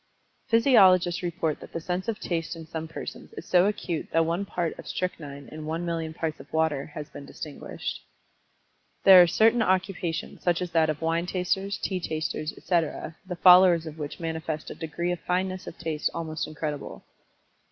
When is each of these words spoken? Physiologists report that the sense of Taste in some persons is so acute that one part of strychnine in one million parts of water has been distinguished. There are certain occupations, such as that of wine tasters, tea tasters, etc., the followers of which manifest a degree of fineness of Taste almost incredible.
Physiologists 0.47 1.21
report 1.21 1.59
that 1.59 1.73
the 1.73 1.79
sense 1.79 2.07
of 2.07 2.19
Taste 2.19 2.55
in 2.55 2.65
some 2.65 2.87
persons 2.87 3.33
is 3.33 3.45
so 3.45 3.67
acute 3.67 4.07
that 4.11 4.25
one 4.25 4.45
part 4.45 4.73
of 4.79 4.87
strychnine 4.87 5.47
in 5.49 5.67
one 5.67 5.85
million 5.85 6.11
parts 6.11 6.39
of 6.39 6.51
water 6.51 6.87
has 6.95 7.07
been 7.11 7.23
distinguished. 7.23 8.01
There 9.03 9.21
are 9.21 9.27
certain 9.27 9.61
occupations, 9.61 10.41
such 10.41 10.59
as 10.59 10.71
that 10.71 10.89
of 10.89 11.03
wine 11.03 11.27
tasters, 11.27 11.77
tea 11.77 11.99
tasters, 11.99 12.51
etc., 12.57 13.15
the 13.27 13.35
followers 13.35 13.85
of 13.85 13.99
which 13.99 14.19
manifest 14.19 14.71
a 14.71 14.73
degree 14.73 15.11
of 15.11 15.19
fineness 15.19 15.67
of 15.67 15.77
Taste 15.77 16.09
almost 16.15 16.47
incredible. 16.47 17.03